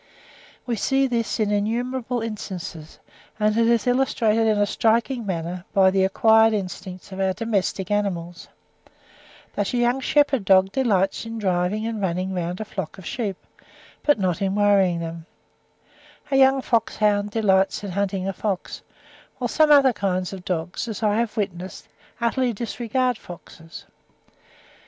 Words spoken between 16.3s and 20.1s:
a young fox hound delights in hunting a fox, whilst some other